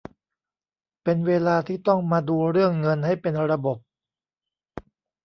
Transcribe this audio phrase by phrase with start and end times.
[1.03, 3.77] เป็นเวลาที่ต้องมาดูเรื่องเงินให้เป็นระบบ